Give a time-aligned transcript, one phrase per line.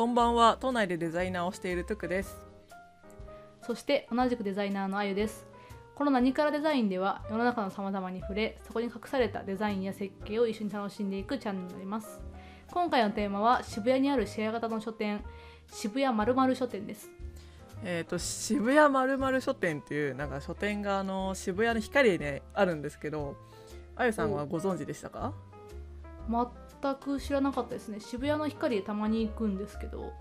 [0.00, 0.56] こんばんは。
[0.58, 2.38] 都内でデザイナーをしているトゥクです。
[3.60, 5.44] そして同じくデザイナーのあゆです。
[5.94, 12.18] この何からデザインでは世の中の様々に触れそこに隠されたデザインや設計を一緒に楽しんでいくチャンネルになります。
[12.70, 15.22] 今回のテーマは渋谷にあるシェア型の書店
[15.70, 17.10] 渋谷まるまる書店です。
[17.84, 23.36] えーと、渋谷まるまる書店っていうなんか書店があの渋谷の光にあるんですけど
[23.96, 25.34] あゆさんはご存知でしたか？
[26.82, 28.00] 全く知らなかったですね。
[28.00, 30.12] 渋谷の光たまに行くんですけど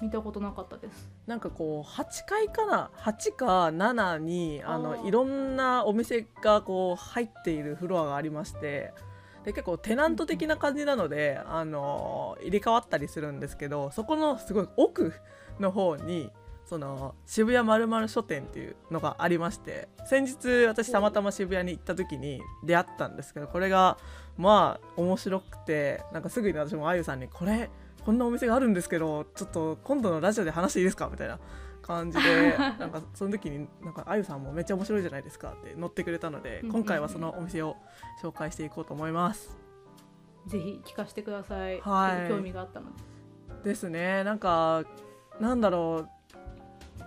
[0.00, 1.10] 見たことなかったです。
[1.26, 8.92] なんかこう8階かな？8か7にあのいろんなお店がこう入っているフロアがありまして
[9.44, 15.12] で結構テナント的な感じなのであの入れ替わったりするんですけどそこのすごい奥
[15.58, 16.30] の方に
[16.68, 23.96] その渋谷まるまる書店っていうのがありまして先日私たまたま渋谷に行った時に出会ったんですけどこれが
[24.36, 27.70] まあ面白くてなんかすぐに私もあゆさんにこれ
[28.04, 31.38] こんなお店があるんですけどちょっと今度のラジオで話していいですかみたいな
[31.80, 37.76] 感じで なんかその時になんかあゆさんもめっちゃ面白いじゃないですかって乗ってくれたので今回はそのお店を
[38.22, 39.58] 紹介していこうと思います。
[40.46, 42.28] ぜひ聞かせてください、はい。
[42.28, 42.86] 興味があったの
[43.62, 43.70] で。
[43.70, 44.22] ですね。
[44.24, 44.84] なんか
[45.40, 46.17] なんだろう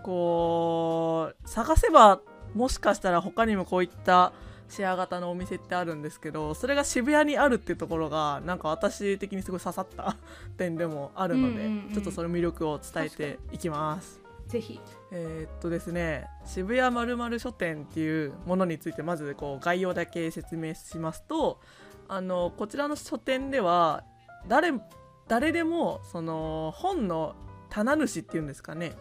[0.04, 2.22] こう探せば
[2.54, 4.34] もしかしたら他にもこういった
[4.72, 10.16] シェア型のお店ってあるんですけどそれが渋谷にあるっていうところがなんか私的にすごい刺さった
[10.58, 14.22] 点でもあるので、うんうんうんちょっとその魅力を伝えていきます。
[14.48, 14.80] ぜひ
[15.12, 21.60] えーっとですね渋谷まるまる書店っていうものについてまずこう概要だけ説明しますと
[22.10, 24.04] あのこちらの書店では
[24.50, 24.74] 誰
[25.30, 27.36] 誰でもその本の
[27.70, 28.94] 棚主っていうんですかね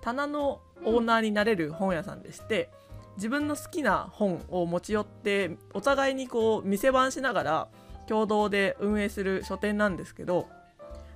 [0.00, 2.70] 棚のオーナーになれる本屋さんでして、
[3.16, 7.68] 自分の好きな本を持ち寄ってお互いにこう店番しながら
[8.08, 10.48] 共同で運営する書店なんですけど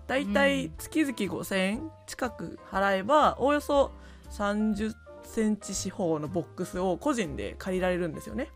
[0.06, 3.91] だいたい月々5000円近く払えばおおよそ
[4.32, 4.92] 30
[5.25, 8.50] センチ四方のボックスを個人で借りられるんですよね。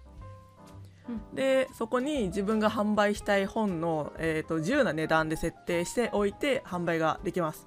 [1.08, 7.66] うんでそこに自分が販売したい本の、えー、と自由な値段で設定しておいて販売ができます。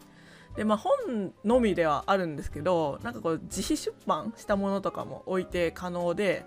[0.56, 6.46] でまあ本のみではあるんですけどなんかこう自費出版したものとかも置いて可能で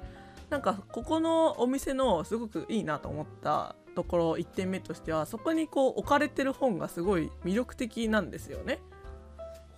[0.51, 8.81] なんかここのお店のすごくいいなと思ったところ1点目としてはそこにこう置かれてる本がすごい魅力的なんですよね。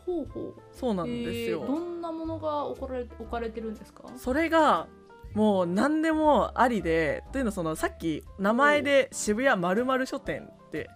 [0.04, 1.60] ほうほうそうなんですよ。
[1.62, 4.04] えーどんなものが置かれ置かれてるんですか？
[4.16, 4.86] それが
[5.34, 10.88] もう何でもありでというのはそのさっき名前で渋谷まるまる書店って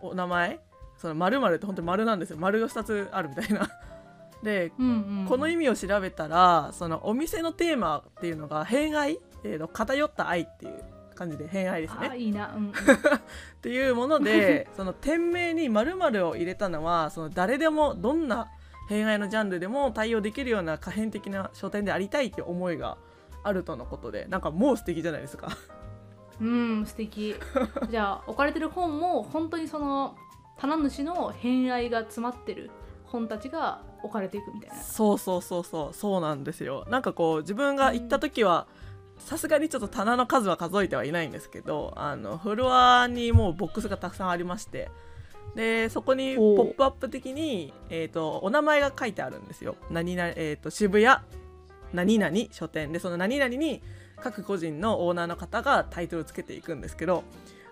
[0.00, 0.60] お名前
[1.02, 3.68] そのまるまるって本当に丸なんですよ丸が2つあるみたいな。
[4.44, 12.14] でうんうんうんこの意味を調べたらそのお店のテーマっていうのが偏愛、えーと偏った愛っていう感じで偏愛ですねあ。
[12.14, 12.74] いいな、うんうん、 っ
[13.60, 18.48] ていうもので その店名に〇〇を入れたのはその誰でもどんな
[18.88, 22.96] 偏愛のジャンルでも対応できるような可変的な書店でありたいっていう思いが
[23.42, 25.48] あるとのことでなんかもう素敵じゃないですか。
[26.40, 27.36] うん素敵
[27.88, 30.16] じゃあ置かれてる本も本当にその
[30.56, 32.70] 棚主の偏愛が詰まってる
[33.06, 36.86] 本たちが置かれていくみたいなそうそうそうそうそうなんですよ。
[36.88, 38.66] なんかこう自分が行った時は
[39.18, 44.90] さすがにちょっと棚の数は数えてはいないんですけどあのフロアにもうボックスがたくさんありまして
[45.54, 49.76] でそこにポップアップ的に、えー、とお名前が書いてあるんですよ。
[49.90, 51.22] 何々えー、と渋谷
[51.92, 53.82] 何々書店でその何々に
[54.16, 57.24] 各個人のオーナーの方がタイトルつけていくんですけど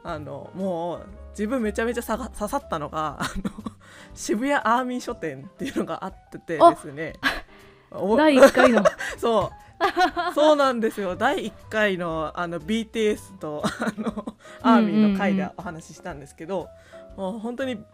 [0.02, 3.72] あのもう自分めちゃめちゃ刺さったのが あの
[4.14, 7.14] 渋谷アーミー書店っていうのがあっててですね。
[7.90, 8.84] お第1回の。
[9.18, 10.34] そう。
[10.34, 11.16] そうなんですよ。
[11.16, 16.68] 第1回のあの BTS とあのアーミーの回でお話ししたんですけど、
[17.16, 17.84] もう本当にフ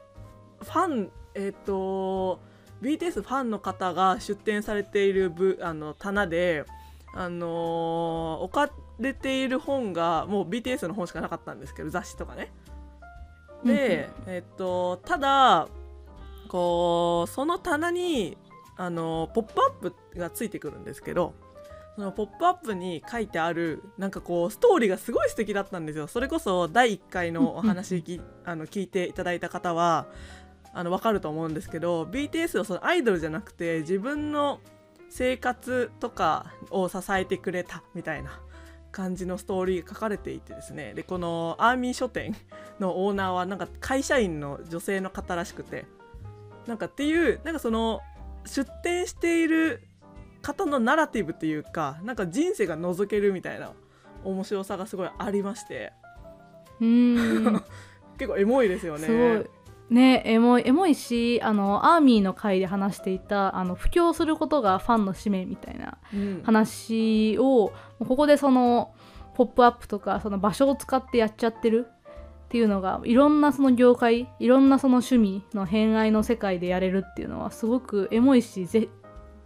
[0.62, 2.40] ァンえっ、と
[2.82, 6.64] BTS ファンの方が出展されている部あの棚で
[7.14, 12.52] あの置かれている本がもう BTS の本しかなかったんですけど雑誌とかね。
[13.64, 15.68] で、えっと、ただ
[16.48, 18.36] こうその棚に
[18.76, 21.34] あのポップアップがついてくるんですけど
[21.96, 30.06] そのポップアップに書いてあるなんかこうストーリーがすごい素敵だったんですよそれこそ第1回のお話きあの聞いていただいた方は
[30.74, 34.60] あの分かると思うんですけど BTS はそのアイドルじゃなくて自分の
[35.08, 38.38] 生活とかを支えてくれたみたいな
[38.96, 40.94] 感じのストーリーが書かれていてですね。
[40.94, 42.34] でこのアーミー書店
[42.80, 45.84] のオーナーはなんか会社員の女性の方らしくて。
[46.66, 48.00] なんかっていうなんかその
[48.44, 49.86] 出店している
[50.42, 53.72] 方のナラティブっていうかなんか人生が覗けるみたいな
[54.24, 55.92] 面白さがすごいありまして。
[56.80, 57.62] うーん。
[58.18, 59.06] 結構エモいですよね。
[59.06, 59.46] すごい
[59.90, 66.42] ねエモいエモいしあのアーミーの回で話していたあの布教することがファンの使命みたいなうん。
[66.44, 68.92] 話をここでその
[69.34, 78.88] ポップアップとかその場所を使ってやっちゃってるっていうのがいろんなその業界いろんなその趣味の偏愛の世界でやれるっていうのはすごくエモいしぜ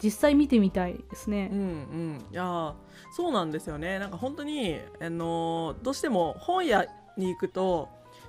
[0.03, 1.51] 実際見てみたいですね。
[1.53, 1.59] うん。
[1.59, 2.25] うん。
[2.31, 2.73] いやー
[3.15, 3.99] そうなんですよね。
[3.99, 6.87] なんか本当にあのーどうしても本屋
[7.19, 7.89] に行くと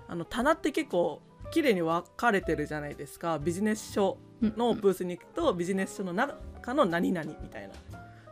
[0.09, 1.21] あの棚って結構
[1.51, 3.39] 綺麗に分かれてるじゃないですか。
[3.39, 7.73] ビジネス書うんのブースに行くとビジネス書の中の何々みたいな。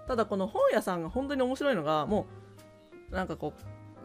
[0.07, 2.25] ただこの本屋さんが本当に面白いのがも
[3.11, 3.53] うなんかこ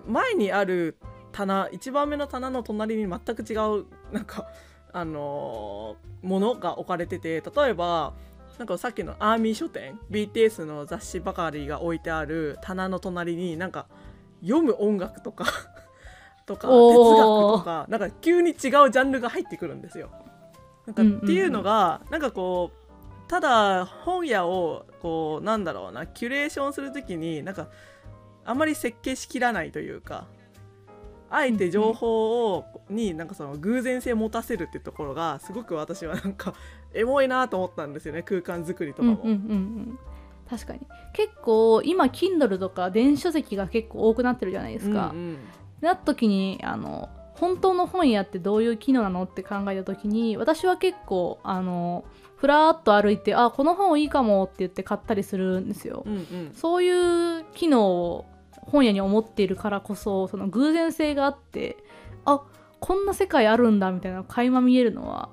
[0.06, 0.98] う前にある
[1.32, 4.46] 棚一番目の棚の隣に全く違うなんか
[4.92, 8.14] あのーものが置かれてて例えば
[8.58, 13.86] なんかさっきのアーミー書店 BTS の雑誌ばかりが置いてある棚の隣になんか
[14.42, 15.46] 読む音楽とか
[16.46, 20.10] とか哲学とかなんか急に違うジャンルが入ってくるんですよ。
[20.86, 27.68] なんかうんうんうんっていうのが、なんかこうただ本屋をこうなんだろうなキュレーションするときになんか
[28.44, 30.26] あまり設計しきらないというか
[31.30, 36.54] あえて情報を、になんかその偶然性を持たせるってところがすごく私はなんか
[36.94, 39.14] エモいなと思ったんですよね空間作りとかも。
[39.14, 39.98] うんうんうんうん
[40.48, 40.80] 確かに
[41.14, 45.10] 結構今 Kindle とか電子書籍が結構多くなってるじゃないですか。
[45.14, 45.38] うんうん
[45.84, 52.04] なった時にあの本当の本屋ってどういう機能なのって考えた時に私は結構あの
[52.36, 56.04] ふらーっと歩いてあこの本いいかもって言って買ったりするんですよ。
[56.06, 61.76] うんうんそういう機能を本屋に思っているからこそその偶然性があって
[62.24, 62.42] あ
[62.80, 65.28] こんな世界あるんだみたいな垣間見えるのは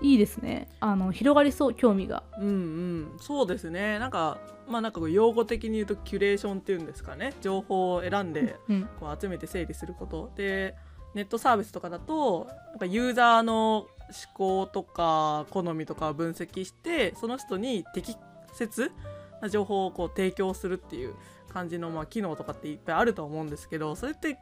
[0.00, 0.68] いいですね。
[0.80, 2.22] あの広がりそう興味が。
[2.38, 3.98] うんうん、そうですね。
[3.98, 7.34] なんかまあなんか用語的に言うとキュレーションっていうんですかね。
[7.40, 8.88] 情報を選んでうん。
[9.00, 10.30] こう集めて整理すること。
[10.36, 10.76] で
[11.14, 13.88] ネットサービスとかだとなんかユーザーの思
[14.34, 18.16] 考とか好みとかを分析してその人に適
[18.52, 18.92] 切
[19.40, 21.14] な情報をこう提供するっていう
[21.52, 24.38] 感じのまあ機能とかっていっぱいあると思うんですけどそれって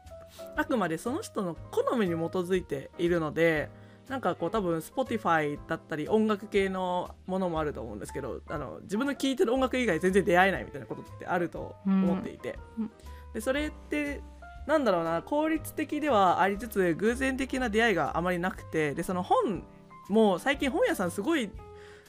[0.56, 3.68] あくまでその人の好みに基づいているので
[4.08, 12.90] なんかこう多分 Spotify だったり音楽系のものもあると思うんですけどあの自分の聴いてる音楽以外全然出会えないみたいなことってあると思っていて、うん。
[13.34, 14.22] でそれって
[14.66, 19.64] なんだろうな効率的ではありつつ偶然的な出会いがあまりなくてでその本
[20.08, 21.50] も最近本屋さんすごい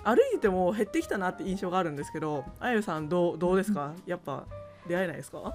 [0.04, 3.94] 歩いても減ってきたなって印象があるんですけどあゆさんどうどうですか？
[4.06, 4.46] やっぱ
[4.88, 5.52] 出会えないですか？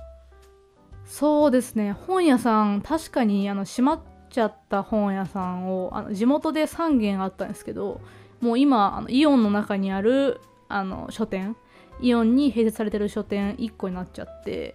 [1.06, 1.92] そうですね。
[1.92, 4.00] 本屋さん確かにあの閉まっ
[4.32, 8.00] ちゃった本屋さんをあの地元で3軒あったんですけど
[8.40, 11.56] もう今あのイオンの中にあるあの書店
[12.00, 14.74] イオンに併設されてる書店1個になっちゃって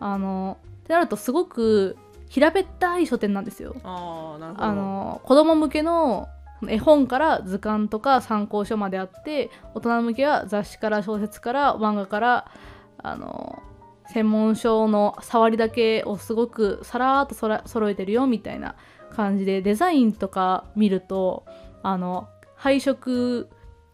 [0.00, 1.96] あのってなるとすごく
[2.28, 3.76] 平べったい書店なんですよ。
[3.84, 6.28] ああなるほどあの子供向けの
[6.66, 12.50] 絵本から図鑑とか参考書まであって大人向けは雑誌から小説から漫画から
[12.98, 13.62] あの
[14.08, 18.74] 専門書の触りだけをすごくさらーっとそら揃えてるよみたいな
[19.14, 21.44] 感じでデザインとか見ると
[21.82, 23.48] あの配色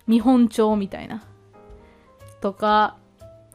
[0.06, 1.22] 見本帳みたいな
[2.40, 2.96] とか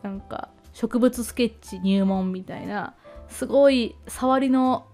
[0.03, 2.95] なんか植物スケッチ入門みたいな
[3.29, 4.87] すごい触りの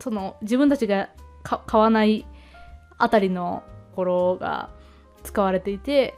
[0.00, 1.10] その自分たちが
[1.42, 2.26] 買わない
[2.98, 4.70] あたりのところが
[5.24, 6.14] 使われていて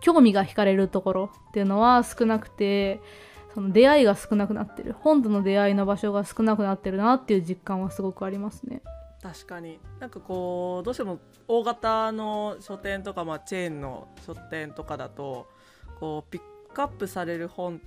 [0.00, 3.00] 興味が惹かれるところっていうのは少なくて
[3.54, 8.82] その出会いが少なくなってる本との出会いの場所が少なくなってるなっていう実感はすごくありますね。
[9.24, 9.80] 確かに。
[10.00, 15.48] なんかこうどうしても大型の書店とか、まあ、チェーンの書店とかだと
[15.98, 17.80] こうピックアップされる本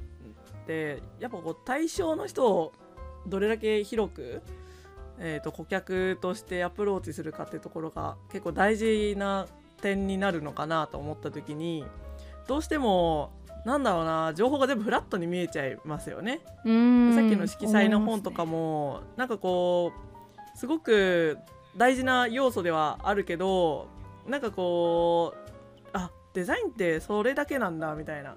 [0.64, 2.74] ってやっぱこう対象の人を
[3.28, 4.42] どれだけ広く、
[5.20, 9.46] えー、と顧客としてアプローチするかっていうところが結構大事な
[9.80, 11.86] 点になるのかなと思った時に
[12.48, 13.32] どうしても
[13.64, 16.40] なんだろうな情報が全部フラットに見えちゃいますよね。
[16.46, 16.66] さっき
[17.36, 20.07] の色彩の本とかも、なんかこう
[20.58, 21.38] すごく
[21.78, 23.88] 大事な要素ではあるけど
[24.28, 28.36] なんかこうあデザインってそれだけなんだみたいな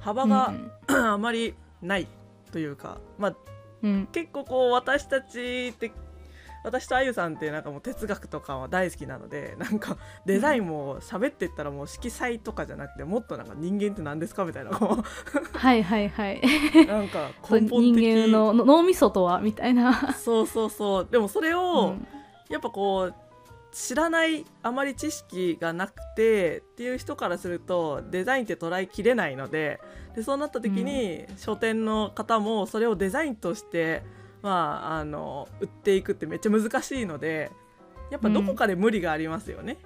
[0.00, 0.52] 幅が、
[0.86, 2.06] あまりない
[2.52, 3.34] というか、まあ、
[3.82, 4.06] うんうん。
[4.12, 5.90] 結構こう私たちって
[6.66, 9.96] 私とあゆさんってなんかもう哲学とかは大好きなので なんか
[10.26, 15.02] デザインも喋ってったらもう色彩とかじゃなくてもっとなんか人間って何ですかみたいなこ
[15.52, 16.40] はいはいはい。
[16.40, 17.78] う なんか根本的。
[17.78, 20.12] 人間のの脳みそとはみたいな。
[20.12, 21.08] そうそうそう。
[21.08, 22.06] でもそれを、うん。
[22.48, 23.14] やっぱこう
[23.72, 29.80] 知らないあまり知識がなくてっていう人からするとデザインって捉えきれないので
[30.14, 34.02] でそうなった時に、書店の方もそれをデザインとして、
[34.46, 37.50] まあ、あの売っていくってめっちゃ難しいので
[38.12, 39.76] やっぱどこかで無理がありますよね。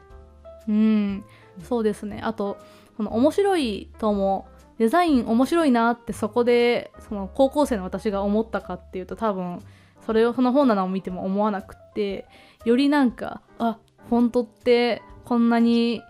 [0.69, 1.25] うん、
[1.63, 2.21] そうですね。
[2.23, 2.59] あと
[2.99, 9.61] その面白いともデザイン面白いなってそこでその高校生の私が思ったかっていうと多分
[10.05, 12.27] それをその本棚を見ても思わなくって
[12.67, 13.79] よりなんかあ
[14.11, 16.03] フォントってこんなに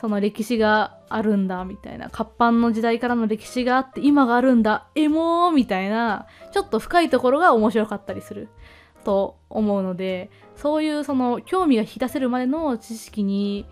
[0.00, 8.48] その歴史があるんだみたいな活版の時代からの歴史があって今があるんだエモーみたいなちょっと深いところが面白かったりする
[9.04, 13.66] と思うのでそういうその興味が引き出せるまでの知識に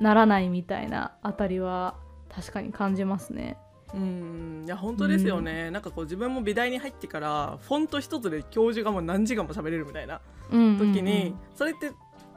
[0.00, 1.94] ならないみたいなあたりは
[2.28, 3.56] 確かに感じますね。
[3.94, 10.20] うんいや本当ですよね、なんかこう自分も美大に入ってからフォント一つで教授がもう何時間も喋れるみたいな
[10.50, 11.92] 時に、それって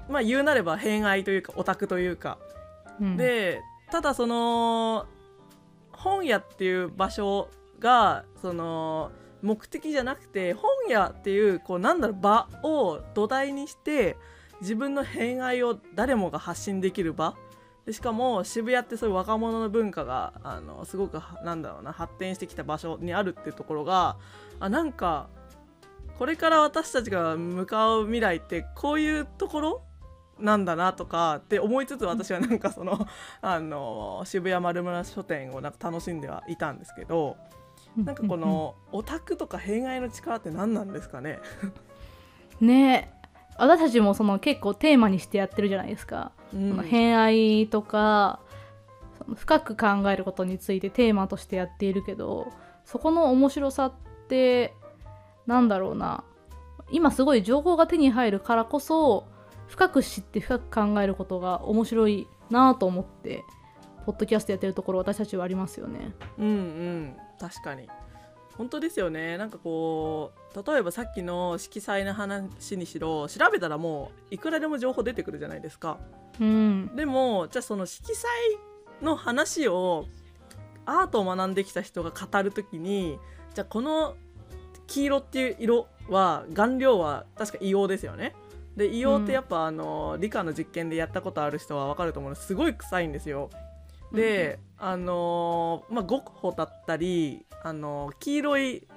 [0.10, 2.38] まあ言うなれば偏愛というかオタクというか、
[3.18, 5.06] でただその
[5.92, 14.18] 本屋っていう場所がその目的じゃなくて本屋っていうこうなんだろう場を土台にして
[14.62, 17.36] 自分の偏愛を誰もが発信できる場。
[17.86, 24.18] でしかも渋谷ってそういう若者の文化があのすごくなんだろうな発展してきた場所にあるっていうところが
[24.60, 25.30] あなんか
[26.20, 29.84] これから私たちが向かう未来ってこういうところ
[30.42, 33.08] なんだなとかって思いつつ私はなんかその
[33.42, 37.38] あの渋谷丸村書店をなんか楽しんではいたんですけど
[37.98, 41.40] なんかこのオタクとか偏愛の力って何なんですかね？
[42.60, 43.14] ね。
[43.58, 46.32] 私たちもその結構テーマにしてやってるじゃないですか。
[46.54, 46.70] うん。
[46.70, 48.40] その偏愛とか
[49.18, 52.48] その深く考えることについてテーマとしてやっているけど
[52.86, 53.94] そこの面白さっ
[54.30, 54.74] て
[55.46, 56.24] なんだろうな。
[56.92, 59.26] 今すごい情報が手に入るからこそ
[59.72, 63.46] 深く知って深く考えることが面白いなと思って
[64.06, 66.14] ポッドキャストやってるところ私たちはありますよね。
[66.38, 67.18] うんうん。
[67.40, 67.88] 確かに。
[68.58, 69.38] 本当ですよね。
[69.38, 76.00] なんかこう例えばさっきの色彩の話にしろ調べたらもういくらでも情報出てくるじゃないですか。
[76.40, 78.30] うん、でもじゃあその色彩
[79.02, 80.06] の話を
[80.86, 83.20] アートを学んできた人が語るときに
[83.54, 84.16] じゃあこの
[84.88, 88.36] 黄色っていう色は顔料は確か硫黄ですよね
[88.76, 92.36] で硫黄ってやっぱ、あの理科の実験でやったことある人は分かると思うの。
[92.36, 93.50] ですごい臭いんですよ。
[94.14, 98.88] で、あのまあ、ゴッホだったり、あの黄色い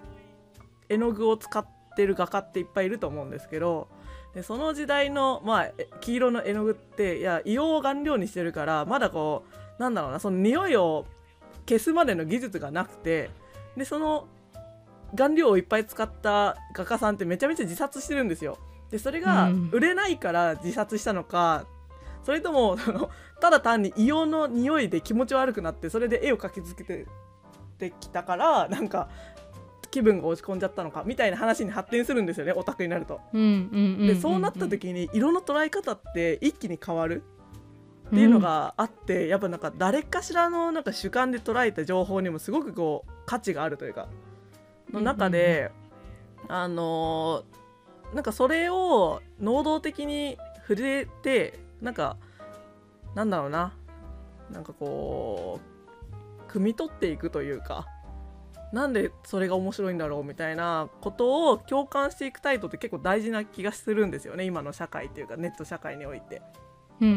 [0.89, 1.67] 絵の具を使っ
[1.97, 3.89] てる画家っていっぱいいると思うんですけど
[4.35, 9.45] でその時代の、まあ、え黄色の絵の具っていや硫黄を顔料にしてるからまだこ
[9.79, 11.07] うなんだろうなその匂いを
[11.69, 13.31] 消すまでの技術がなくて
[13.77, 14.27] でその
[15.17, 18.59] 顔料をいっぱい使った画家さんってめちゃめちゃ自殺してるんですよ。
[18.95, 19.71] でそれがうん。
[19.73, 21.67] 売れないから自殺したのか、
[22.23, 22.79] それとも
[23.41, 27.07] ただ単に硫黄の匂いで気持ち悪くなってそれで絵を描き続けて
[27.77, 29.09] てきたからなんか
[29.91, 33.21] 気分が落ち込んじゃったのかみたいな話に発展するんですよねオタクになると。
[33.33, 37.25] うんうんうんうんでそうなった時に色の捉え方って一気に変わる？
[38.07, 44.07] っていうのがあって、やっぱなんか誰かしらのなんか主観で捉えた情報にもすごくこう価値があるというか。
[44.93, 45.73] の中で、
[46.47, 47.64] あのー
[48.15, 52.17] なんかそれを能動的に触れてなんか
[53.15, 53.75] なんだろうな。
[54.51, 55.59] なんかこ
[56.49, 57.87] う汲み取っていくというか
[58.73, 64.45] なんでそれが面白いんだろうみたいなことを共感していく態度って結構大事な気がするんですよね。
[64.45, 66.43] 今の社会っていうかネット社会において。
[67.01, 67.17] うんうん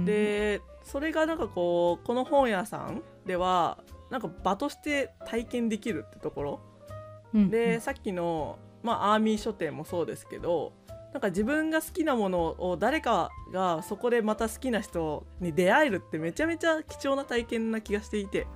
[0.00, 3.78] ん、でそれがなんかこうこの本屋さんでは
[4.10, 6.60] なんか場として体験できるってところ。
[7.34, 7.50] うん。
[7.50, 8.58] でさっきの、
[8.88, 10.72] まあ、アーミー書店もそうですけど
[11.12, 18.46] なんか自分が好きなものを誰かがそこでまた好きな人に出会えるってめちゃめちゃ貴重な体験な気がしていて。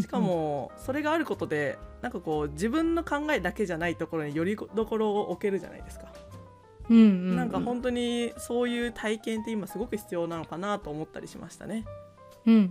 [0.00, 6.06] しかもそれがあることでなんかこう自分の考えだけじゃないところによりどころを置けるじゃないですか。
[6.88, 11.84] うんうんうん、なんか本当にそういう体験って今すごく必要なのかなと思ったりしましたね。
[12.46, 12.64] うんうんう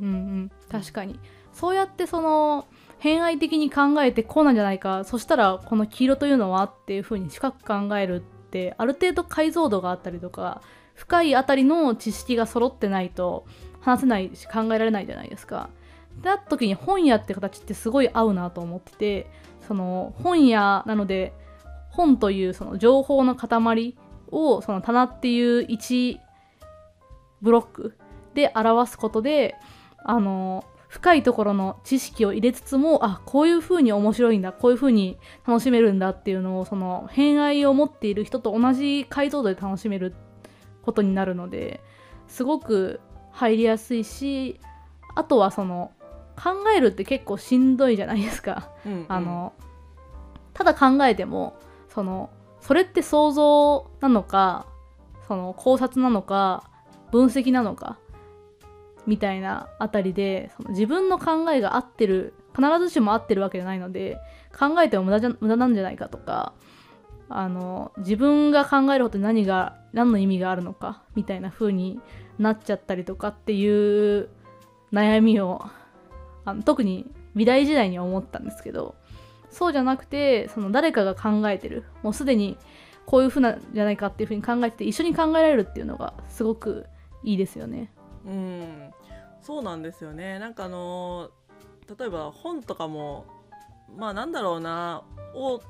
[0.45, 0.51] ん。
[0.71, 1.19] 確かに
[1.53, 2.67] そうやってその
[2.99, 10.61] 偏愛的に考えてこうなんじゃないかそしたらこの黄色というのはっていうふうに深く考えるってある程度解像度があったりとか
[10.93, 13.45] 深いあたりの知識が揃ってないと
[13.79, 15.69] 話せないし考えられないじゃないですか。
[16.21, 19.31] であった時に本屋って形ってすごい合うなと思ってて
[19.67, 21.33] その本屋なので
[21.89, 23.95] 本というその情報の塊
[24.29, 26.19] をその棚っていう1
[27.41, 27.97] ブロック
[28.33, 29.55] で表すことで
[30.03, 35.17] あの深いところの知識を入れつつもあこういう風に面白いんだこういう風に
[35.47, 40.13] 楽しめるんだっていうのをその偏愛を持っている人と同じ解像度で楽しめる
[40.81, 41.79] ことになるので
[42.27, 42.99] すごく
[43.31, 44.59] 入りやすいし
[45.15, 45.93] あとはその
[46.35, 48.69] 考えるって結構しんどいじゃないですか。
[48.85, 49.53] うんうんあの
[50.53, 51.55] ただ考えても
[51.87, 52.29] その
[52.59, 54.65] それって想像なのか
[55.29, 56.69] その考察なのか
[57.11, 57.97] 分析なのか
[59.07, 64.17] みたいなあたりでその自分の考えが合ってる必ずしも合ってるわけじゃないので
[64.57, 66.53] 考えても無駄じゃ無駄なんじゃないかとか
[67.29, 71.99] あの自分が考えることに何が何の意味があるのかみたいな風に
[72.37, 74.29] なっちゃったりとかっていう
[74.91, 75.63] 悩みを
[76.43, 78.95] あの特に美大時代に思ったんですけど
[79.49, 82.57] そうじゃなくてその誰かが考えてるもうすでに
[83.05, 86.85] こういう風なんじゃないかっていう風に考えてて一緒に考えられるっていうのがすごく
[87.23, 87.91] いいですよね。
[88.25, 88.93] うん。
[89.41, 90.39] そうなんですよね。
[90.39, 91.31] なんかあの
[91.99, 93.25] 例えば本とかも
[93.97, 95.61] まあなんだろうな大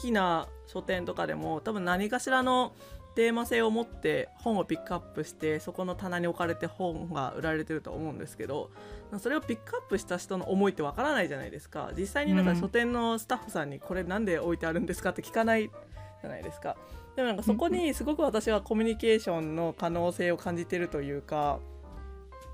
[0.00, 2.72] きな書店とかでも多分何かしらの
[3.14, 8.70] テーマ性を持って本をピックアップしてそこの棚に置かれて本が売られてると思うんですけど
[9.18, 11.28] それをピックアップした人の思いってわからない。
[11.28, 16.76] じゃないですか実際になんか書店のスタッフさんにこれなんで置いてあるんですかって聞かないじゃないですか。
[17.14, 21.60] でもなんかそこにすごく私はコミュニケーションの可能性を感じてるというか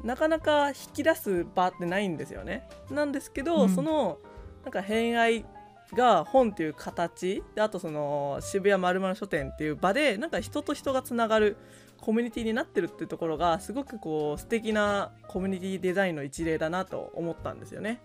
[0.02, 2.68] なかなか引き出す場ってないんですよね。
[2.90, 3.68] なんですけど、うん。
[3.68, 4.18] その
[4.64, 5.44] なんか偏愛
[5.94, 11.56] が本っていう形であとその渋谷まる書店っていう場でなんか人と人がつながる
[12.00, 18.00] コミュニティになってるっていうところがすごくこう素敵なコミュニティデザインの一例だなと思ったんですよね。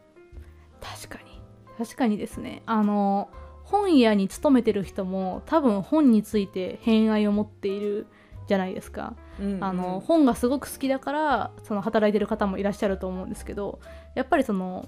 [0.81, 1.41] 確かに。
[1.77, 2.63] 確かにですね。
[2.65, 3.29] あの
[3.63, 8.07] 本屋に勤めてる人も多分本について偏愛を持っている
[8.47, 9.63] じゃないですか、うんうん。
[9.63, 13.79] あの本がすごく好きだからその働いてる方もいらっしゃると思うんですけど
[14.15, 14.87] やっぱりその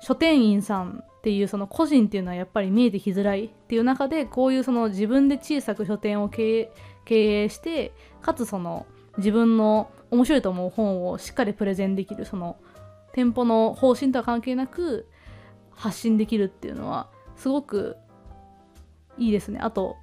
[0.00, 6.72] 書店員さんっていうその個人っていうのはやっぱり見えてきづらいっていう中でこういうその自分で小さく書店を経営
[7.04, 8.86] 経営してかつその
[9.18, 12.56] 自分の面白いと思う本をしっかりプレゼンできるその
[13.12, 15.08] 店舗の方針とは関係なく
[15.70, 17.96] 発信できるっていうのはすごく
[19.18, 19.58] いいですね。
[19.60, 19.96] あと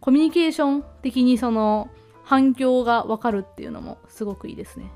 [0.00, 1.90] コミュニケーション的にその
[2.24, 4.90] 反響が分かるっていうのもすごくいいですね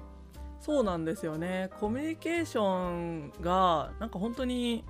[0.61, 4.85] そうなんですよねコミュニケーションがなんか本当に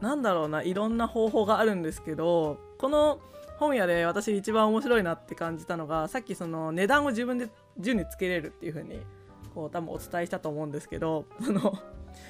[0.00, 3.20] なんだろうないろんな方法があるんですけどこの
[3.58, 9.00] 本屋で私一番面白いなって感じたのがさっきその値段を自分で順につけれるっていう風に
[9.54, 11.78] こう多分お伝えしたと思うんですけどその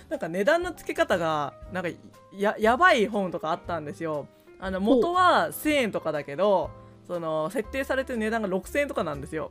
[0.09, 1.89] なんか値段の付け方がなんか
[2.37, 4.27] ややばい本とかあったんですよ。
[4.61, 6.71] あの元は1000円とかだけど
[7.07, 9.51] その設定されてる値段が6000円とかなんですよ。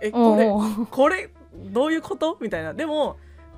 [0.00, 0.50] えこれ
[0.90, 2.36] これどういうこと？
[2.40, 2.74] みたいな。
[2.74, 3.16] でも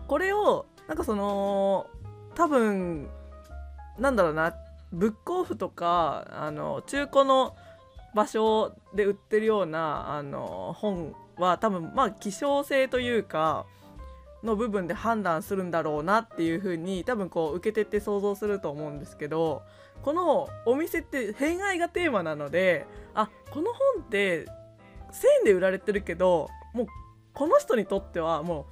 [0.08, 1.86] これをなんかその
[2.34, 3.08] 多分
[3.98, 4.54] なんだろうな
[4.92, 7.56] ブックオフとかあの中古の
[8.14, 13.66] 場所で売ってるようなあの本は多分まあ希少性というか
[14.42, 19.62] の部分で判断するんだろうなっていう風に多分こう受けてって想像すると思うんですけど
[20.02, 24.48] このお店って偏愛がテーマなのであこの本って1000
[25.40, 26.86] 円で売られてるけどもう
[27.32, 28.66] この人にとってはも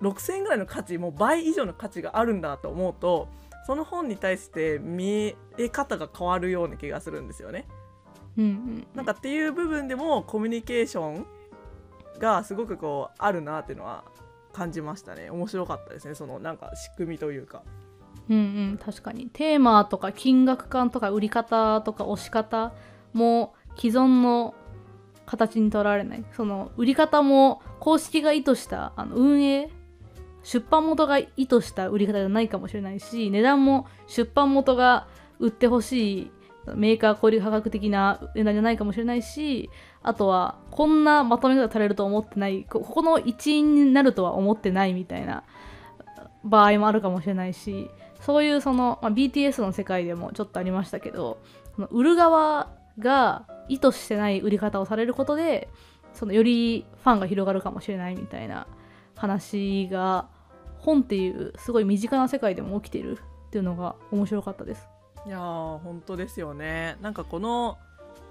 [0.00, 3.28] う6000円ぐらいの価値もう倍以上の価値があるんだと思うと
[3.66, 7.66] その本に対して見え方が変わるような気がするんですよね。
[8.38, 11.26] うんうんなんかっていう部分でもコミュニケーション
[12.18, 14.04] がすごくこうあるなっていうのは
[14.52, 17.62] 感じましたね面白かったですねそのなんか仕組みというか。
[18.28, 18.40] うんう
[18.74, 22.72] ん確かにテーマとか金額感とか売り方とか押し方
[23.12, 24.54] も既存の
[25.26, 29.70] 形にとらわれないその売り方も公式が意図したあの運営
[30.42, 35.08] 出版元が意図した売り方じゃないかもしれないし値段も出版元が
[35.40, 36.30] 売ってほしい
[36.74, 39.70] メーカー小売価格的な値段じゃないかもしれないし
[40.02, 45.44] あとはこんなまとめ方されると思ってないこここの一員になるとは思ってないみたいな
[46.44, 47.90] 場合もあるかもしれないし
[48.26, 51.38] そういうその、まあ、BTS の世界でもちょっとありましたけど
[51.76, 55.68] その売る側が意図してない売り方をされることで
[56.12, 58.66] そのよりファンが広がるかもしれないみたいな
[59.14, 60.28] 話が
[60.80, 64.88] 本っていうすごい身近な世界でも起きてるっていうのが面白かったです。
[65.24, 67.78] いやー本当ですよねなんかこの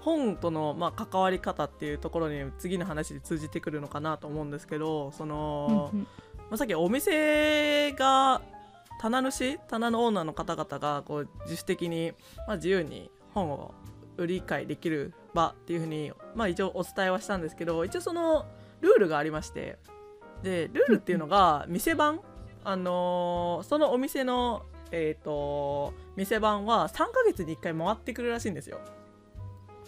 [0.00, 6.08] 本との、まあ、関わり方っていうところに次の話で通じてくるのかなと思うんですけどその、うんうんま
[6.52, 8.42] あ、さっきお店が
[8.98, 12.12] 棚主棚のオーナーの方々がこう自主的に、
[12.46, 13.74] まあ、自由に本を
[14.16, 18.46] 売り買いできる場っていうふうに、まあ、一応お伝えはしたんですけど一応その
[18.80, 19.78] ルールがありまして
[20.42, 22.20] でルールっていうのが店番、
[22.64, 28.78] あのーそのお店の、えー、と店番は3ヶ月に1回回ってくるらしいんですよ。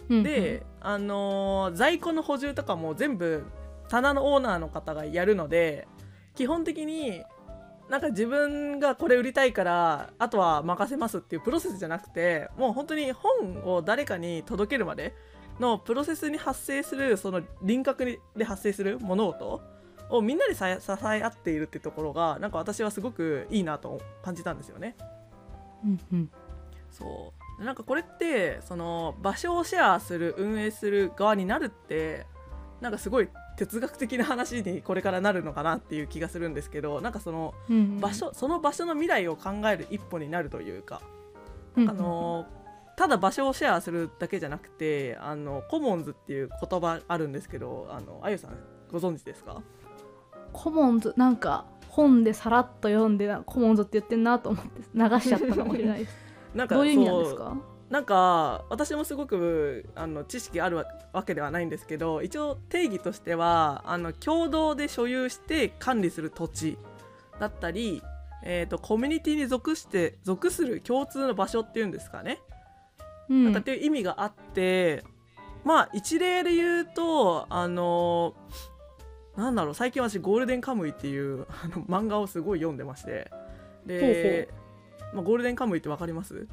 [0.09, 3.43] うんうんで、あのー在庫の補充とかも全部
[3.89, 5.87] 棚のオーナーの方がやるので
[6.35, 7.23] 基本的に
[7.89, 15.15] なんか自分がこれ売りたいからあとは任せますっていうプロセスじゃなくてもう本当に本を誰かに届けるまで
[15.59, 19.61] のプロセスに発生するその輪郭で発生する物事
[20.11, 24.95] をみんなで支え支え合っているってところがなんか私はすごくいいなと感じたんですよね。
[25.83, 26.29] うんうん
[26.91, 32.25] そうなんかこれってその場所をシェアする運営する側になるって
[32.81, 37.99] なんかすごい哲学的な話にこれからなるのかなっていう気がするんですけどなんかそのうんうん。
[37.99, 41.01] 場所その場所の未来を考える一歩になるというか、
[41.75, 42.45] うんうんあの
[42.97, 48.51] ただ場所をシェアするだけじゃなくてあのコモンズっていう言葉あるんですけどあのあゆさん
[48.91, 49.61] ご存知ですか？
[50.51, 56.17] コモンズなんか本でさらっと読んでなコモンズって言ってんなと思って流しちゃったかもしれないです。
[56.53, 57.57] なんかどういう意味なんですか？
[57.89, 66.77] なんか私もすごくあの知識あるわわけではないんですけど一応定義としてはあの共同で所有して管理する土地
[67.39, 68.03] だったり、
[68.43, 72.39] えー、とコミュニティに属して属する共通の場所っていうんですかね、
[73.27, 73.45] うん。
[73.45, 75.03] なんかっていう意味があって
[75.63, 78.35] まあ一例で言うとあの
[79.35, 83.31] なんだろう最近私「ゴールデンカムイ」っていうあの漫画をすごい読んでまして。
[83.85, 84.49] で
[85.13, 86.45] まあ、ゴールデンカムイってわかります？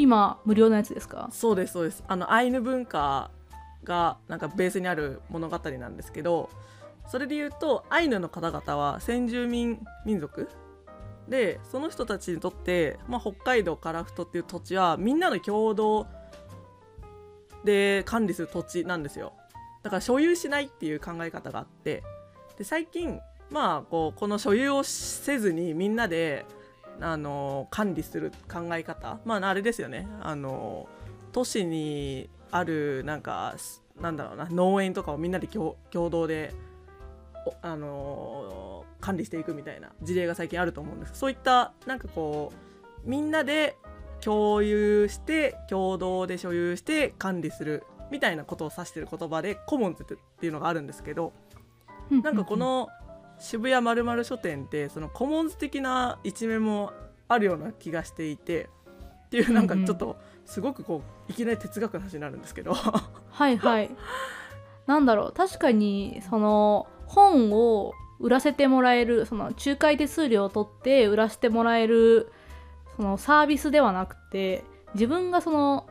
[0.00, 1.28] 今無料のやつですか？
[1.30, 2.02] そうですそうです。
[2.08, 3.30] あのアイヌ文化
[3.84, 6.48] がなんかベースにある物語なんですけど
[7.08, 10.48] それで言うとアイヌの方々は先住民民族？
[11.28, 16.06] でその人たちにとって、まあ、北海道樺太っていう土地はみんなの共同
[17.64, 19.34] で管理する土地なんですよ。
[19.82, 22.02] だから所有しないっていう考え方があって。
[22.58, 26.46] で最近まあこうこの所有をせずにみんなで
[27.00, 29.18] あの管理する考え方。
[29.24, 30.08] まああれですよね。
[30.20, 30.88] あの
[31.32, 36.52] 都市にあるなんかすなんだろうな農園とかをみんなで共共同で
[37.46, 41.12] おあの管理していくみたいな事例が最近あると思うんです。
[41.14, 42.52] そういったなんかこ
[43.06, 43.76] うみんなで
[44.20, 51.32] 共有して共同で所有して管理するみたいなことを指してる言葉でコモンズっていうのがあるんですけど
[52.10, 52.88] なんかこの
[53.40, 56.92] 渋谷まる書店ってそのコモンズ的な一面も
[57.26, 58.68] あるような気がしていて
[59.26, 62.74] っていうなんかちょっとすごくこういきなり哲学の話になるんですけど。
[62.74, 63.90] はいはい。
[64.86, 65.32] なんだろう。
[65.32, 72.30] 確かにその本を売らせてもらえるその仲介手数料を取って売らせてもらえる
[72.96, 74.62] そのサービスではなくて
[74.94, 75.86] 自分がその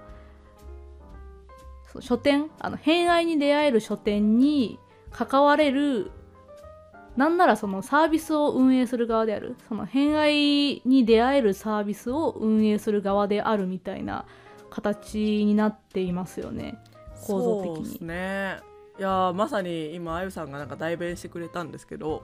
[1.92, 4.78] その書店あの偏愛に出会える書店に
[5.12, 6.12] 関われる
[7.18, 9.56] なんならそのサービスを運営する側である。
[9.68, 14.26] その偏愛に出会えるサービスを運営する側であるみたいな
[14.70, 16.78] 形になっていますよね。
[17.26, 17.76] 構造的に。
[17.76, 18.60] そうですね。
[19.00, 22.22] いやーまさに今あゆさんがなんか代弁してくれたんですけど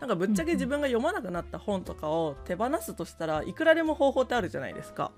[0.00, 5.12] なんかぶっちゃけ自分が読まなくなった本とかを手放すとしたらいくらでも方法ってあるじゃないですか。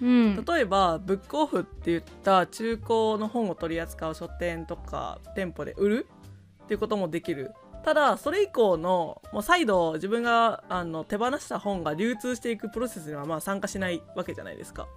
[0.00, 0.44] うん。
[0.44, 6.06] 例えばブックオフって言った中古の本を取り扱う書店とか店舗で売る
[6.64, 7.52] っていうこともできる
[7.84, 14.88] ただそれ以降のもう再度自分があの手放した本が流通していくプロセスにはまあ参加しないわけじゃないですか。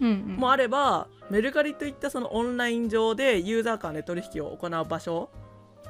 [0.00, 0.36] うんうん。
[0.36, 5.30] もあればメルカリといったそのオンライン上でユーザー間で取引を行う場所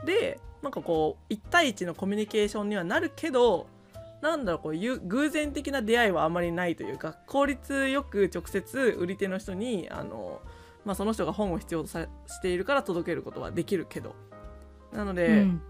[0.04, 3.66] でなんかこう1対1のコミュニケーションにはなるけど
[4.22, 10.40] なんだろうこういう偶然的な出会いはあまりないというか効率よく直接売り手の人にあの、
[10.84, 14.14] まあ、その人が本を必要とさしているから届けることはできるけど。
[14.92, 15.62] なので、うん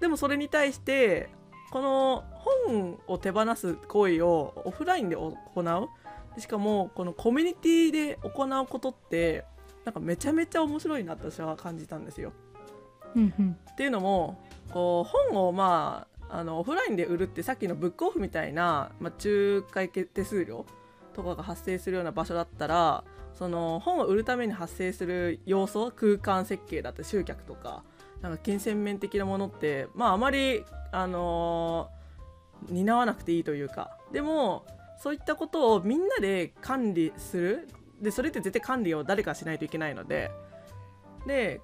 [0.00, 1.30] でもそれに対して
[1.70, 2.24] この
[2.66, 6.40] 本を手放す行為をオフラインで行う。
[6.40, 9.44] しかもこのコミュニティで行うことって
[9.84, 12.32] なんかめちゃめちゃ面白いなと私は感じたんですよ。
[13.16, 13.58] うんうん。
[13.72, 14.38] っていうのも
[14.72, 20.66] こう本をまああのオフラインで売るってさっきのブックオフみたいな、まあ、仲介手数料
[21.14, 23.02] とかが発生するような場所だったら
[23.34, 27.82] その本を売るために発生する要素空間設計だったり集客とか
[28.22, 31.98] なんか金銭面的なものってまああまりあのー
[32.70, 33.96] 担わなくていいというか。
[34.12, 34.66] でも
[34.98, 37.68] そういったことをみんなで管理する。
[38.00, 40.30] でそれって絶対管理を誰かしないといけないので。
[41.26, 41.60] で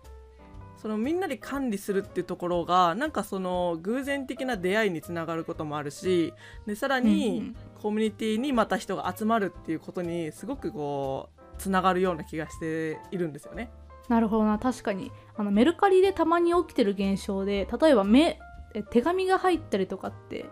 [0.77, 6.35] そのみんなで管理するっていうところがなんかその偶然的な出会いにつながることもあるし
[6.67, 7.57] でさらにん。
[7.81, 13.71] コミュニティにまた人が集まるっていうことにすごくこうつながるような気がしているんですよね。
[14.09, 14.59] なるほどな。
[14.59, 15.11] 確かに。
[15.37, 18.39] あのメルカリでたまに起きてる現象で例えばめ
[18.75, 20.47] え手紙が入ったりとかって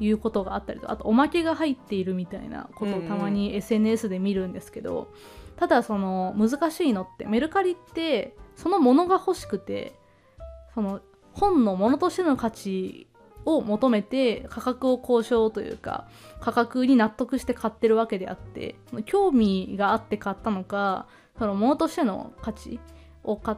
[0.00, 5.08] いうことがあったりとあとおまけが入っているみたいなことをたまに SNS で見るんですけど、
[5.56, 9.92] ただその難しいのってメルカリってそのものが欲しくて
[10.74, 11.00] その
[11.32, 13.08] 本のものとしての価値
[13.44, 16.06] を求めて価格を交渉というか
[16.40, 21.06] 価格に納得して買ってるわけであって興味があって買ったのか
[21.38, 22.80] そのものとしての価値
[23.24, 23.56] を買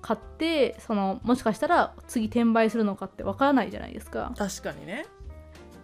[0.00, 4.32] 買ってそのもしかしたら次転売するのかってわからないじゃないですか。
[4.36, 5.06] 確かにね。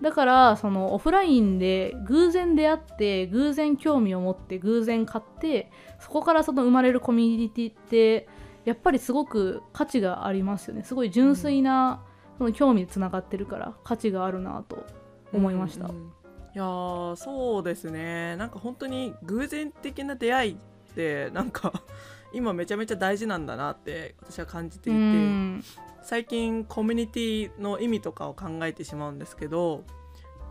[0.00, 8.28] だからそのオフラインで偶然出会って偶然興味を持って偶然買ってそこからその生まれるコミュニティって
[8.64, 10.84] やっぱりすごく価値がありますよね。
[10.84, 12.02] すごい純粋な
[12.38, 14.84] その興味でつながってるから価値があるなと
[15.32, 16.02] 思いました、うんうん。
[16.06, 16.08] い
[16.54, 18.36] やーそうですね。
[18.36, 20.56] なんか本当に偶然的な出会い
[20.98, 21.72] ってなんか
[22.34, 25.64] 今めちゃめちゃ大事なんだなって私は感じていて、うん。
[26.02, 29.84] 最近コミュニティの意味とかを考えてしまうんですけど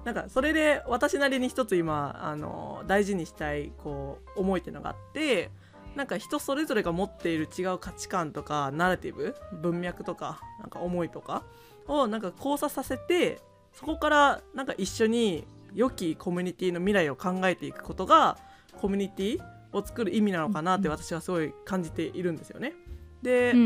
[0.06, 5.50] なんかそれで私なりに一つ今あの大事にしたいこう思いっていうのがあって
[5.96, 11.44] なんか人それぞれが持っている違う価値観とかナラティブ文脈とかなんか思いとか
[11.88, 13.40] をなんか交差させて
[13.74, 18.38] そこからなんか一緒に良きコミュニティの未来を考えていくことが
[18.80, 22.74] コミュニティを作る意味なのかなって私はすごい感じているんですよね。
[23.22, 23.66] で、うんうん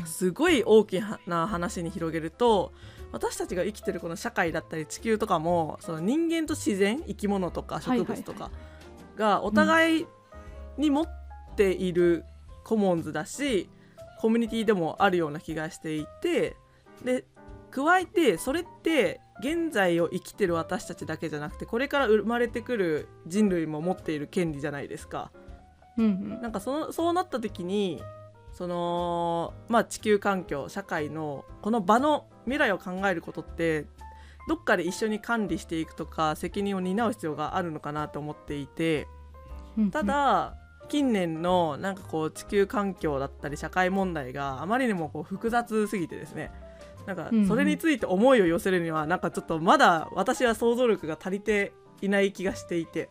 [0.00, 2.72] うんすごい大きな話に広げると
[3.12, 8.50] 私たちが生きてるこの社会だったり地球とかもその人間と自然生き物とか植物とか
[9.16, 10.06] がお互い
[10.78, 11.06] に持っ
[11.56, 12.24] ている
[12.64, 13.68] コモンズだし、
[14.20, 16.56] コミュニティでもあるような気がしていて
[17.04, 17.24] で
[17.70, 25.30] 加えてそれって現在を生きてる私たちだけじゃなくてこれから生まれてくる人類も持っている権利じゃないですか。
[25.96, 28.02] うんうんなんかそのそうなった時に
[28.52, 33.86] そのまあ地球環境社会のこの場の未来を考えることって
[34.48, 39.06] どっかで一緒に管理していくとか責任を担う必要があるのかなと思っていて
[39.92, 40.56] ただ
[40.88, 46.50] 近年のなんかこう地球環境だったり社会問題があまりにもこう複雑すぎてですね
[47.08, 53.08] なんかそれについて思いを寄せるにはなんかちょっとまだ私は想像力が足りていない気がしていて。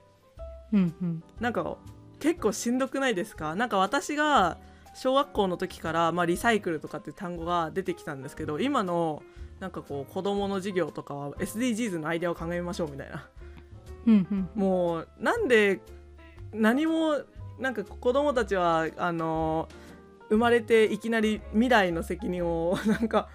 [0.71, 1.23] うんうん。
[1.39, 1.77] なんか
[2.19, 3.55] 結構しんどくないですか？
[3.55, 4.57] なんか私が
[4.93, 9.21] 小学校の時から、まあ、リサイクルとかっていう単語が出てきたんですけど今の
[9.59, 13.27] なんかこう子供の授業とかは SDGs のアイデアを考えましょうみたいな。
[14.07, 15.81] うんうんもうなんで
[16.53, 17.19] 何も
[17.59, 19.67] なんか子供たちはあの
[20.29, 23.29] 生まれていきなり未来の責任を なんか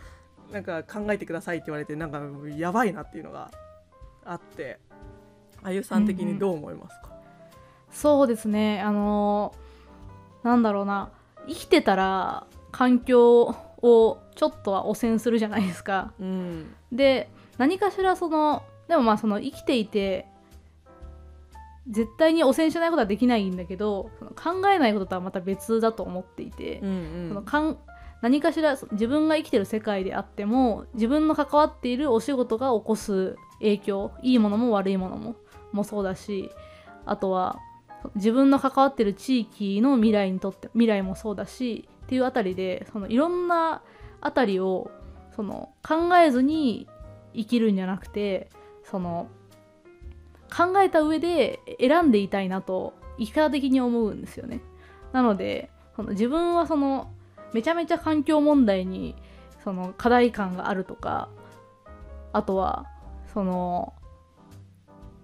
[0.52, 2.20] なんか考えてくださいって言われてなんか
[2.56, 3.50] やばいなっていうのが
[4.24, 4.78] あって
[5.62, 7.10] あゆさん的にどう思いますか、
[7.90, 8.80] そうですね。
[8.80, 9.62] あのー
[10.42, 11.10] なんだろうな。
[11.46, 16.12] 生きてたら環境をちょっとは汚染するじゃないですか。
[16.20, 16.74] うん。
[16.90, 20.26] で何かしらそのでもまあその生きていて
[21.88, 27.26] 絶対に汚染しないことはできないんだけどその考えないこととはまた別だと思っていて、うん。
[27.28, 27.78] そのかん
[28.22, 35.36] 何かしら自分が生きてる世界であっても自分の関わっているお仕事が起こす影響いいものも悪いものも
[35.72, 36.50] もそうだし
[37.04, 37.58] あとは
[38.14, 43.82] 自分の関わってる地域の未来にとって未来もそうだしっていうあたりでそのいろんな
[44.20, 44.90] あたりを
[45.34, 46.88] その考えずに
[47.34, 48.50] 生きるんじゃなくて
[48.84, 49.28] その
[50.54, 54.60] 考えた上で選んでいたいなと生き方的に思うんですよね。
[55.12, 57.10] なのでその自分はその
[57.52, 59.14] めちゃめちゃ環境問題に
[59.62, 61.28] その課題感があるとか
[62.32, 62.86] あとは
[63.32, 63.94] その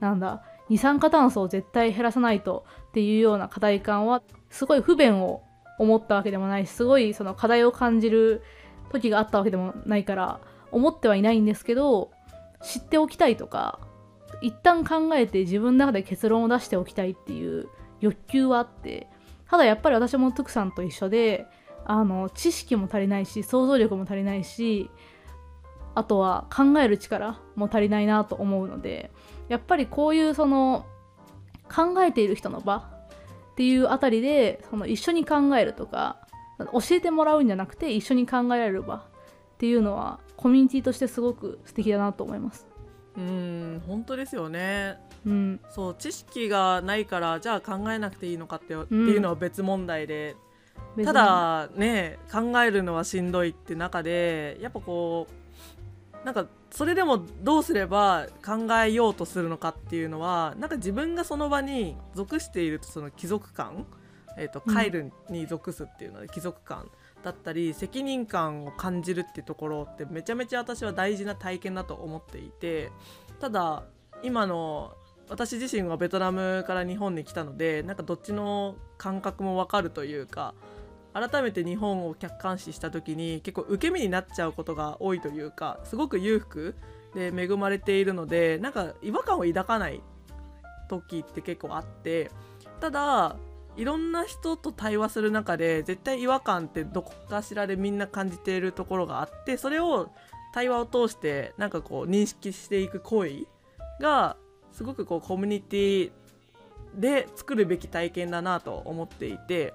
[0.01, 5.43] なんだ二酸化炭素を絶対減らさないとっていうような課題感はすごい不便を
[5.79, 8.43] 思ったわけでもないしすごいその課題を感じる
[8.91, 12.11] 時があったわけでもないから思ってはいないんですけど
[12.63, 13.81] 知っておきたいとか
[14.43, 17.69] 一旦考えて自分の中で結論を出しておきたいっていう
[18.01, 19.09] 欲求はあって
[19.49, 21.47] ただやっぱり私もトゥクさんと一緒で
[21.89, 24.91] あの知識も足りないし想像力も足りないし
[25.95, 29.11] あとは考える力も足りないなと思うので
[29.49, 30.85] やっぱりこういうその
[31.75, 36.19] 考えている人の場っていうあたりでその一緒に考えるとか
[36.59, 39.01] 教えてもらうんじゃなくて一緒に考えられる場っ
[39.59, 42.67] ていうのはコミュニティとしてすごく素敵だなと思います。
[43.17, 44.99] うん本当ですよね。
[45.27, 50.37] うん、そう知識がないからじゃあ考えなくていいのかって,、っていうのは別問題で
[51.05, 53.31] ただね考えるのはしん。
[53.31, 55.27] どいって中でやっぱこ
[56.23, 56.35] うなん。
[56.35, 60.71] かそれでもどうすれば考えようとするのかっていうのはなん。
[60.71, 63.87] か自分がその場に属しているとその貴族感、
[64.37, 64.75] えー、とうん。
[64.75, 66.91] カイルに属すっていうので貴族感
[67.23, 72.91] だったり責任感を感じるっていうところってめちゃめちゃ私は大事な体験だと思っていて
[73.41, 73.85] ただ
[74.23, 74.93] 今の
[75.31, 80.55] 私自身はベトナムから日本に来たのでなんかどっちの感覚も分かるというか
[81.13, 86.75] 改めて日本を客観視した時に結構受け身になっちゃうことが多いというかすごく裕福
[87.15, 90.01] で恵まれているのでなんか違和感を抱かない
[90.89, 92.31] 時って結構あって
[92.81, 93.37] ただ
[93.77, 100.11] いろんな人と対話する中で絶対違和感ってどこかしらでみんな感じているところがあってそれを
[100.53, 103.47] 対話を通してなんかこう認識していく行為
[104.01, 104.37] が
[104.79, 106.11] すごくこうコミュニティ
[106.95, 109.75] で作るべき体験だなと思っていて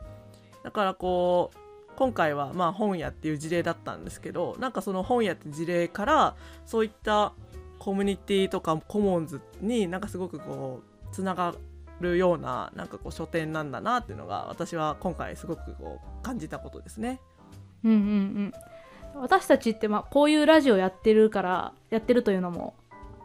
[0.63, 1.57] だからこう
[1.97, 6.35] 今回はまあ本屋っていう事例だったんですけどなんかその本屋って事例から
[6.65, 7.33] そういった
[7.79, 10.79] コミュニティとかコモンズになんかすごくこ
[11.11, 11.53] うつなが
[11.99, 17.19] るようななんかこう書店なんだなっていうのが私は今回すごくこう感じたことですね。
[17.83, 18.53] うんうんうん
[19.15, 22.73] 私たちってまあこういうラジオやってるからやってるというのも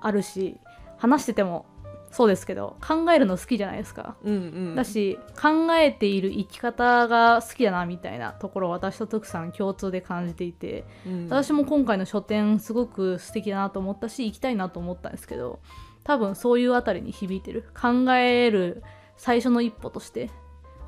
[0.00, 0.58] あるし
[0.98, 1.66] 話してても
[2.10, 4.36] そうですけど考えるの好きじゃないですか、うんう
[4.72, 11.24] ん、だし考えている生き方が好きだなみたいなところを私と徳さん共通で感じていて、うん。
[11.28, 15.60] 私も今回の書店すごく素敵だなと思ったし行きたいなと思ったんですけど
[16.02, 17.64] 多分そういうあたりに響いてる。
[17.78, 18.82] 考える
[19.16, 20.30] 最初の一歩として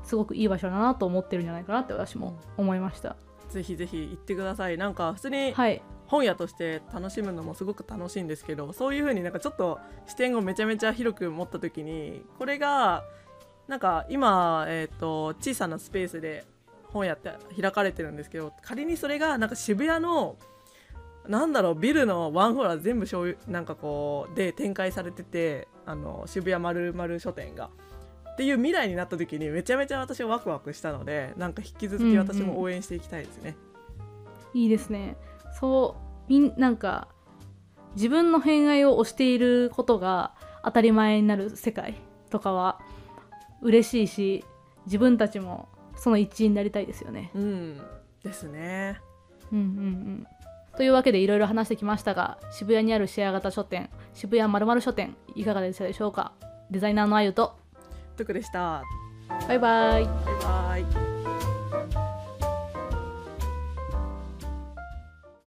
[0.03, 3.15] すごくいい場所だなと思ってるんじゃないかなって私も思いました、
[3.49, 4.77] ぜひぜひ行ってください。
[4.77, 13.05] なんか普通にはい本屋として楽しむのもすごく楽しいんですけどそういう風になんかちょっと視点をめちゃめちゃ広く持った時にこれが
[13.69, 16.43] なんか今、えー、と小さなスペースで
[16.91, 20.35] 本屋って開かれてるんですけど仮にそれがなんか渋谷の
[21.29, 27.69] なんだろうビルのワンフロア全部醤油なんかこうで展開されててあの渋谷まる書店が。
[28.33, 33.55] っていう未来になった時にめちゃめちゃ私はワクワクしたのでなんか引き続き私も応援していきたいですね。
[34.53, 35.15] いいですね
[35.59, 37.07] そうみんなんか
[37.95, 41.95] 自分の偏愛を推していることが当たり前になる世界
[42.29, 42.79] とかは
[43.61, 44.45] 嬉しいし
[44.85, 47.31] 自分たちもその一員になりたいですよね。
[47.35, 47.81] うん
[48.23, 48.99] ですね。
[49.51, 50.27] うんうんうん、
[50.77, 56.31] というわけでいろいろ話してきましたが渋谷にあるシェア型書店渋谷まるまる書店いかがでしたでしょうか？
[56.69, 57.59] デザイナーのあゆと
[58.15, 58.83] トゥクでした。
[59.47, 60.09] バイバイバイ
[60.43, 61.60] バイ。